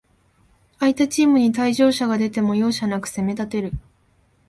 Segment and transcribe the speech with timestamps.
[0.79, 3.71] 相手チームに退場者が出ても、容赦なく攻めたてる